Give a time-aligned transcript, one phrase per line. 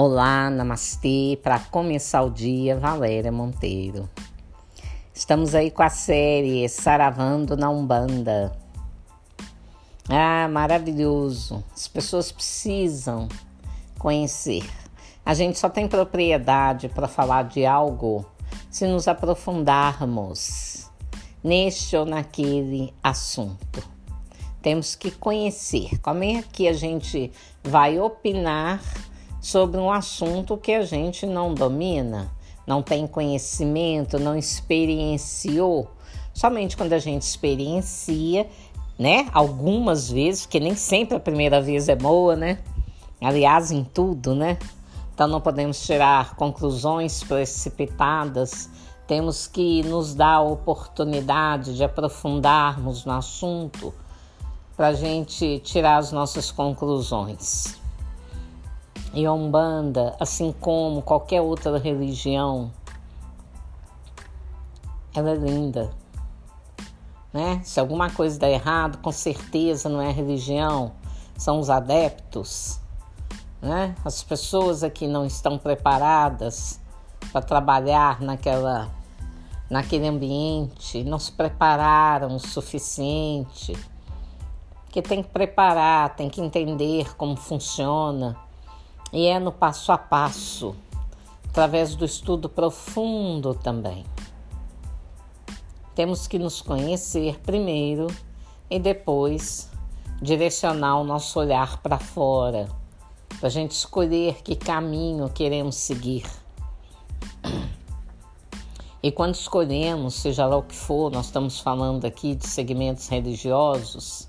[0.00, 4.08] Olá, namastê, para começar o dia, Valéria Monteiro.
[5.12, 8.56] Estamos aí com a série Saravando na Umbanda.
[10.08, 11.64] Ah, maravilhoso.
[11.74, 13.26] As pessoas precisam
[13.98, 14.64] conhecer.
[15.26, 18.24] A gente só tem propriedade para falar de algo
[18.70, 20.88] se nos aprofundarmos
[21.42, 23.82] neste ou naquele assunto.
[24.62, 25.98] Temos que conhecer.
[25.98, 27.32] Como é que a gente
[27.64, 28.80] vai opinar
[29.40, 32.30] sobre um assunto que a gente não domina,
[32.66, 35.90] não tem conhecimento, não experienciou.
[36.34, 38.48] Somente quando a gente experiencia,
[38.98, 39.28] né?
[39.32, 42.58] Algumas vezes, porque nem sempre a primeira vez é boa, né?
[43.20, 44.58] Aliás, em tudo, né?
[45.14, 48.68] Então não podemos tirar conclusões precipitadas.
[49.06, 53.94] Temos que nos dar a oportunidade de aprofundarmos no assunto
[54.76, 57.77] para a gente tirar as nossas conclusões.
[59.14, 62.70] E a Umbanda, assim como qualquer outra religião,
[65.14, 65.90] ela é linda.
[67.32, 67.60] Né?
[67.64, 70.92] Se alguma coisa dá errado, com certeza não é religião,
[71.36, 72.80] são os adeptos.
[73.62, 73.94] Né?
[74.04, 76.78] As pessoas aqui não estão preparadas
[77.32, 78.90] para trabalhar naquela,
[79.70, 83.74] naquele ambiente, não se prepararam o suficiente.
[84.90, 88.36] Que tem que preparar, tem que entender como funciona
[89.12, 90.74] e é no passo a passo,
[91.48, 94.04] através do estudo profundo também.
[95.94, 98.06] Temos que nos conhecer primeiro
[98.70, 99.70] e depois
[100.20, 102.68] direcionar o nosso olhar para fora,
[103.38, 106.24] para a gente escolher que caminho queremos seguir.
[109.00, 114.28] E quando escolhemos, seja lá o que for, nós estamos falando aqui de segmentos religiosos.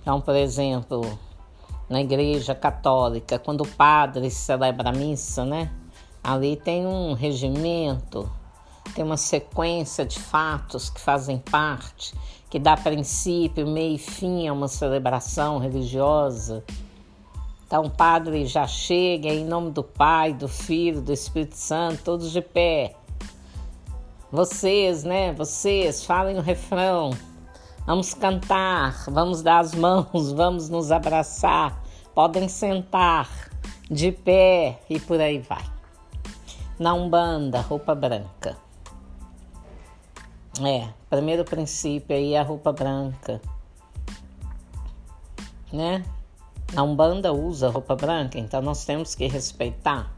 [0.00, 1.18] Então, por exemplo,
[1.88, 5.70] na igreja católica, quando o padre celebra a missa, né?
[6.22, 8.28] Ali tem um regimento,
[8.94, 12.14] tem uma sequência de fatos que fazem parte,
[12.50, 16.64] que dá princípio, meio e fim a uma celebração religiosa.
[17.66, 22.30] Então o padre já chega em nome do Pai, do Filho, do Espírito Santo, todos
[22.32, 22.94] de pé.
[24.30, 25.32] Vocês, né?
[25.32, 27.10] Vocês, falem o refrão.
[27.86, 31.80] Vamos cantar, vamos dar as mãos, vamos nos abraçar,
[32.12, 33.30] podem sentar
[33.88, 35.64] de pé e por aí vai.
[36.80, 38.56] Na Umbanda, roupa branca.
[40.60, 43.40] É, primeiro princípio aí a roupa branca.
[45.72, 46.04] Né?
[46.74, 50.10] A Umbanda usa roupa branca, então nós temos que respeitar.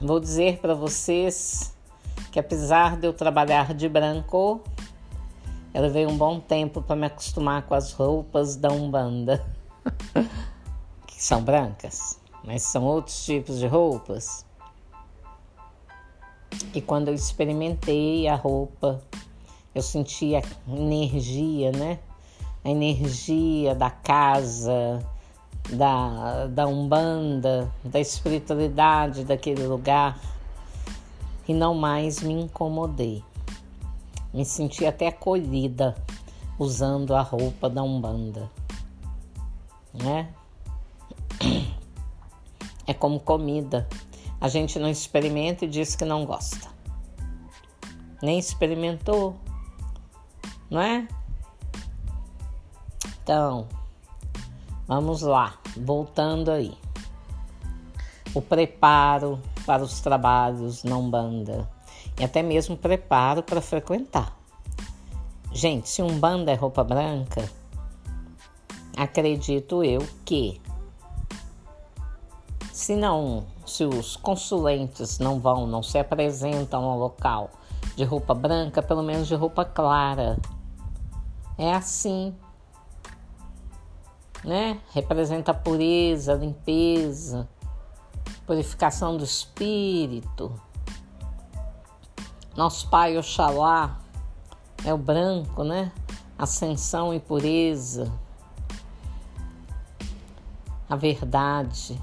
[0.00, 1.76] Vou dizer para vocês
[2.30, 4.62] que apesar de eu trabalhar de branco,
[5.74, 9.44] eu levei um bom tempo para me acostumar com as roupas da Umbanda,
[11.06, 14.44] que são brancas, mas são outros tipos de roupas.
[16.74, 19.02] E quando eu experimentei a roupa,
[19.74, 21.98] eu senti a energia, né?
[22.62, 25.02] A energia da casa,
[25.70, 30.20] da, da Umbanda, da espiritualidade daquele lugar.
[31.48, 33.24] E não mais me incomodei.
[34.32, 35.94] Me senti até acolhida
[36.58, 38.50] usando a roupa da Umbanda,
[39.92, 40.32] né?
[42.84, 43.88] É como comida.
[44.40, 46.68] A gente não experimenta e diz que não gosta.
[48.20, 49.36] Nem experimentou,
[50.68, 51.06] não é?
[53.22, 53.68] Então,
[54.88, 56.76] vamos lá, voltando aí.
[58.34, 61.68] O preparo para os trabalhos na Umbanda
[62.22, 64.38] e até mesmo preparo para frequentar.
[65.52, 67.50] Gente, se um bando é roupa branca,
[68.96, 70.60] acredito eu que
[72.72, 77.50] se não, se os consulentes não vão, não se apresentam ao local
[77.96, 80.38] de roupa branca, pelo menos de roupa clara.
[81.58, 82.32] É assim,
[84.44, 84.80] né?
[84.92, 87.48] Representa pureza, limpeza,
[88.46, 90.54] purificação do espírito.
[92.54, 93.98] Nosso Pai Oxalá
[94.84, 95.90] é o branco, né?
[96.38, 98.12] Ascensão e pureza.
[100.86, 101.98] A verdade.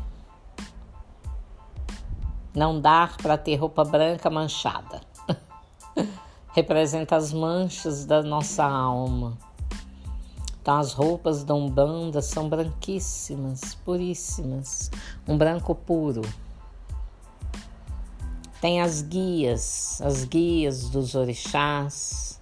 [2.55, 5.01] Não dar para ter roupa branca manchada.
[6.51, 9.37] Representa as manchas da nossa alma.
[10.59, 14.89] Então, as roupas da Umbanda são branquíssimas, puríssimas,
[15.27, 16.21] um branco puro.
[18.61, 22.39] Tem as guias, as guias dos orixás,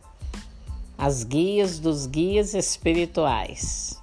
[0.97, 4.01] as guias dos guias espirituais.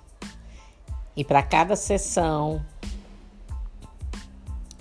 [1.16, 2.64] E para cada sessão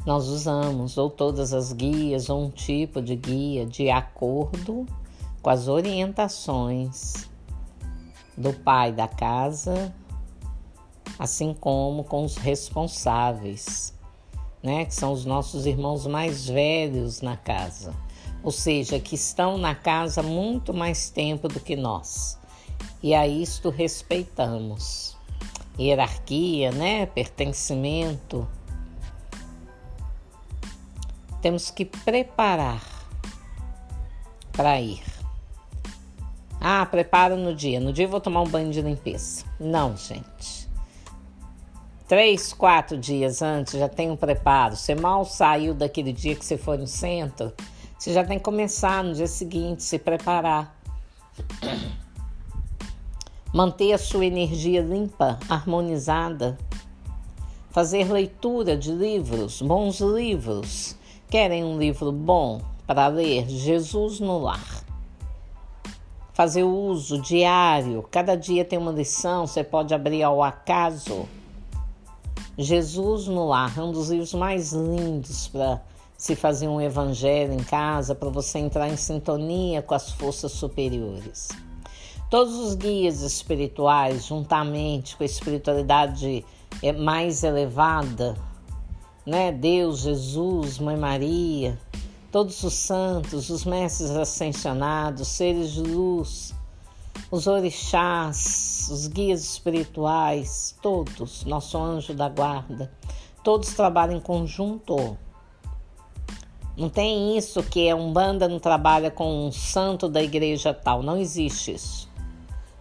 [0.06, 4.86] nós usamos ou todas as guias ou um tipo de guia de acordo
[5.42, 7.30] com as orientações
[8.38, 9.94] do pai da casa,
[11.18, 13.94] assim como com os responsáveis,
[14.64, 17.94] né, que são os nossos irmãos mais velhos na casa,
[18.42, 22.40] ou seja, que estão na casa muito mais tempo do que nós.
[23.02, 25.18] E a isto respeitamos.
[25.78, 28.48] Hierarquia, né, pertencimento,
[31.42, 32.82] temos que preparar
[34.54, 35.04] para ir.
[36.62, 37.82] Ah, preparo no dia.
[37.82, 39.44] No dia eu vou tomar um banho de limpeza.
[39.60, 40.63] Não, gente.
[42.14, 44.76] Três, quatro dias antes já tem um preparo.
[44.76, 47.52] Você mal saiu daquele dia que você foi no centro,
[47.98, 50.80] você já tem que começar no dia seguinte, se preparar.
[53.52, 56.56] Manter a sua energia limpa, harmonizada.
[57.72, 60.96] Fazer leitura de livros, bons livros
[61.32, 63.50] Querem um livro bom para ler?
[63.50, 64.84] Jesus no Lar.
[66.32, 71.28] Fazer uso diário, cada dia tem uma lição, você pode abrir ao acaso.
[72.58, 75.82] Jesus no Lar é um dos livros mais lindos para
[76.16, 81.50] se fazer um evangelho em casa, para você entrar em sintonia com as forças superiores.
[82.30, 86.46] Todos os guias espirituais, juntamente com a espiritualidade
[87.00, 88.36] mais elevada,
[89.26, 89.52] né?
[89.52, 91.78] Deus, Jesus, Mãe Maria,
[92.32, 96.54] todos os santos, os mestres ascensionados, seres de luz,
[97.34, 102.92] os orixás, os guias espirituais, todos, nosso anjo da guarda,
[103.44, 105.18] todos trabalham em conjunto.
[106.78, 111.02] Não tem isso que é um banda não trabalha com um santo da igreja tal,
[111.02, 112.10] não existe isso.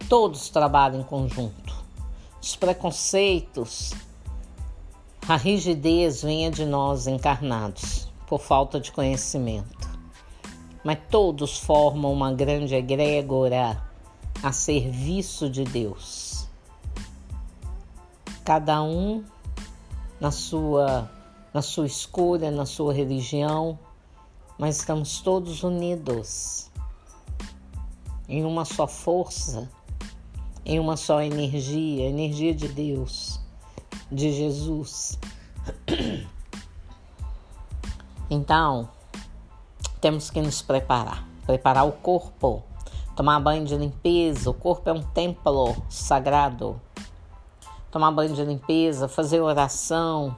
[0.07, 1.75] Todos trabalham em conjunto.
[2.41, 3.91] Os preconceitos,
[5.27, 9.89] a rigidez venha de nós encarnados por falta de conhecimento.
[10.83, 13.92] Mas todos formam uma grande egrégora
[14.43, 16.45] a serviço de Deus.
[18.43, 19.23] Cada um
[20.19, 21.09] na sua
[21.53, 23.77] na sua escolha, na sua religião,
[24.57, 26.71] mas estamos todos unidos
[28.27, 29.69] em uma só força,
[30.65, 33.39] em uma só energia, energia de Deus
[34.11, 35.19] de Jesus.
[38.29, 38.89] Então,
[40.01, 42.63] temos que nos preparar, preparar o corpo,
[43.15, 44.49] tomar banho de limpeza.
[44.49, 46.79] O corpo é um templo sagrado.
[47.91, 50.35] Tomar banho de limpeza, fazer oração,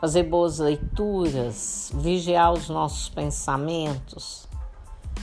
[0.00, 4.46] fazer boas leituras, vigiar os nossos pensamentos,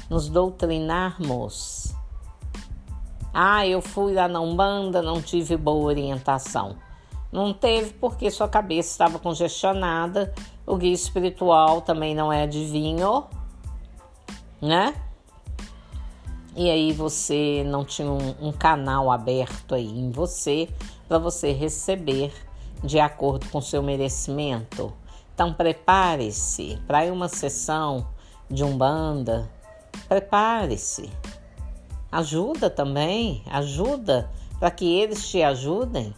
[0.09, 1.93] nos doutrinarmos.
[3.33, 6.75] Ah, eu fui lá na Umbanda, não tive boa orientação.
[7.31, 10.33] Não teve porque sua cabeça estava congestionada.
[10.65, 13.25] O guia espiritual também não é adivinho,
[14.59, 14.95] né?
[16.57, 20.67] E aí você não tinha um, um canal aberto aí em você
[21.07, 22.33] para você receber
[22.83, 24.91] de acordo com seu merecimento.
[25.35, 28.07] Então prepare-se para uma sessão
[28.49, 29.47] de umbanda.
[30.09, 31.11] Prepare-se.
[32.11, 34.27] Ajuda também, ajuda
[34.59, 36.11] para que eles te ajudem.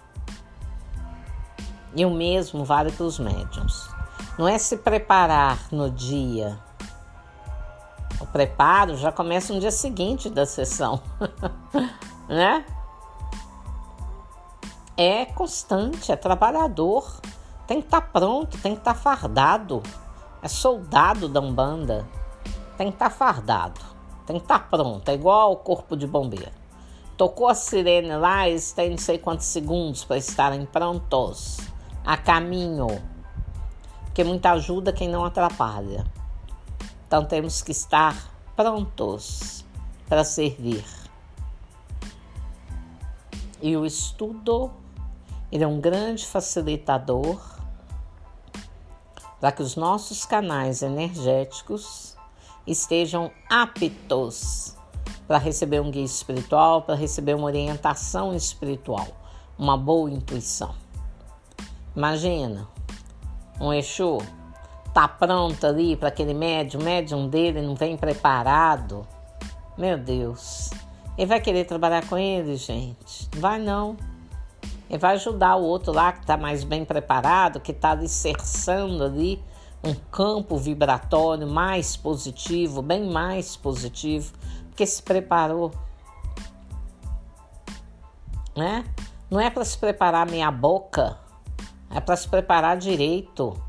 [1.93, 3.89] E o mesmo vale para os médiums.
[4.37, 6.57] Não é se preparar no dia.
[8.19, 11.01] O preparo já começa no dia seguinte da sessão,
[12.27, 12.65] né?
[14.97, 17.21] É constante, é trabalhador,
[17.65, 19.81] tem que estar tá pronto, tem que estar tá fardado.
[20.41, 22.05] É soldado da Umbanda,
[22.77, 23.79] tem que estar tá fardado,
[24.25, 26.51] tem que estar tá pronto, é igual ao corpo de bombeiro.
[27.15, 31.57] Tocou a sirene lá, eles têm não sei quantos segundos para estarem prontos
[32.05, 32.88] a caminho,
[34.05, 36.05] porque muita ajuda quem não atrapalha.
[37.09, 39.65] Então temos que estar prontos
[40.07, 40.85] para servir.
[43.59, 44.69] E o estudo
[45.51, 47.41] ele é um grande facilitador
[49.39, 52.15] para que os nossos canais energéticos
[52.67, 54.77] estejam aptos
[55.27, 59.07] para receber um guia espiritual, para receber uma orientação espiritual,
[59.57, 60.75] uma boa intuição.
[61.95, 62.67] Imagina,
[63.59, 64.19] um Exu
[64.93, 69.08] tá pronto ali para aquele médium, o médium dele não vem preparado.
[69.77, 70.69] Meu Deus.
[71.17, 73.29] Ele vai querer trabalhar com ele, gente?
[73.38, 73.98] Vai não.
[74.89, 79.41] Ele vai ajudar o outro lá que está mais bem preparado, que está alicerçando ali
[79.84, 84.34] um campo vibratório mais positivo, bem mais positivo,
[84.69, 85.72] porque se preparou.
[88.55, 88.84] Né?
[89.29, 91.17] Não é para se preparar meia boca
[91.91, 93.60] é para se preparar direito.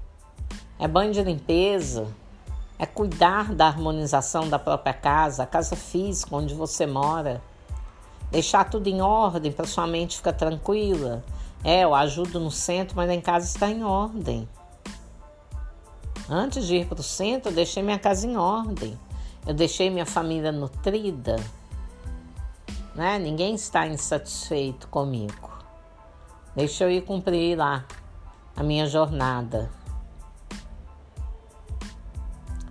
[0.80, 2.08] É banho de limpeza,
[2.78, 7.42] é cuidar da harmonização da própria casa, a casa física onde você mora.
[8.30, 11.22] Deixar tudo em ordem para sua mente ficar tranquila.
[11.62, 14.48] É, eu ajudo no centro, mas em casa está em ordem.
[16.26, 18.98] Antes de ir para o centro, eu deixei minha casa em ordem.
[19.46, 21.36] Eu deixei minha família nutrida.
[22.94, 23.18] Né?
[23.18, 25.50] Ninguém está insatisfeito comigo.
[26.56, 27.84] Deixa eu ir cumprir lá
[28.56, 29.70] a minha jornada.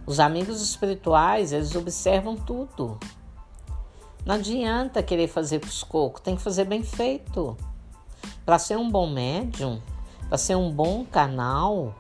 [0.10, 2.98] Os amigos espirituais, eles observam tudo.
[4.26, 7.56] Não adianta querer fazer pros cocos, tem que fazer bem feito.
[8.44, 9.80] Para ser um bom médium,
[10.28, 11.94] para ser um bom canal,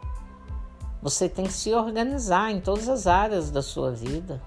[1.03, 4.41] você tem que se organizar em todas as áreas da sua vida.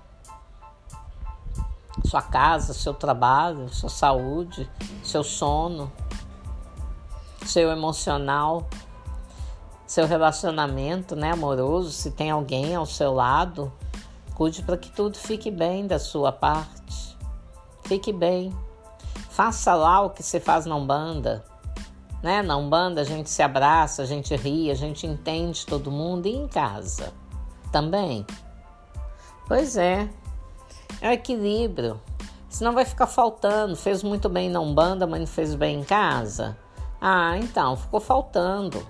[2.05, 4.69] Sua casa, seu trabalho, sua saúde,
[5.05, 5.93] seu sono,
[7.47, 8.69] seu emocional,
[9.93, 13.71] seu relacionamento, né, amoroso, se tem alguém ao seu lado,
[14.35, 17.15] cuide para que tudo fique bem da sua parte.
[17.85, 18.57] Fique bem.
[19.29, 21.45] Faça lá o que você faz na Umbanda.
[22.23, 22.41] Né?
[22.41, 26.35] Na Umbanda a gente se abraça, a gente ri, a gente entende todo mundo e
[26.35, 27.13] em casa
[27.71, 28.25] também.
[29.47, 30.09] Pois é,
[31.03, 32.01] é o equilíbrio.
[32.49, 33.77] Senão vai ficar faltando.
[33.77, 36.57] Fez muito bem na Umbanda, mas não fez bem em casa.
[36.99, 38.83] Ah, então, ficou faltando.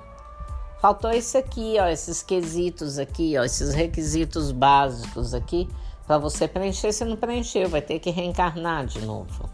[0.83, 5.71] Faltou esse aqui, ó, esses quesitos aqui, ó, esses requisitos básicos aqui
[6.09, 6.93] para você preencher.
[6.93, 9.49] Se não preencheu, vai ter que reencarnar de novo.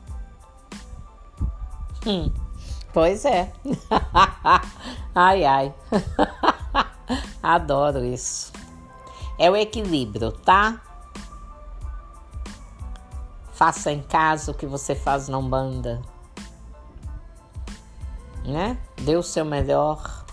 [2.06, 2.32] Hum.
[2.94, 3.52] Pois é.
[5.14, 5.74] ai, ai.
[7.42, 8.50] Adoro isso.
[9.38, 10.80] É o equilíbrio, tá?
[13.52, 16.00] Faça em casa o que você faz na Umbanda.
[18.46, 18.78] Né?
[19.02, 20.26] Dê o seu melhor.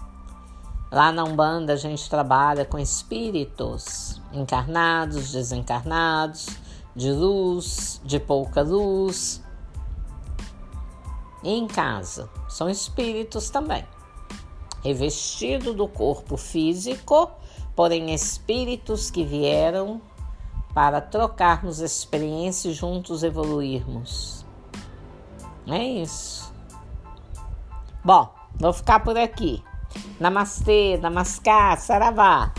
[0.95, 6.47] Lá na Umbanda a gente trabalha com espíritos encarnados, desencarnados,
[6.95, 9.43] de luz, de pouca luz,
[11.43, 12.29] em casa.
[12.47, 13.85] São espíritos também.
[14.85, 17.29] Revestido do corpo físico,
[17.75, 20.01] porém espíritos que vieram
[20.73, 24.45] para trocarmos experiências e juntos evoluirmos.
[25.67, 26.53] É isso.
[28.01, 29.61] Bom, vou ficar por aqui.
[30.19, 32.51] Namastê, namaskar, saravá.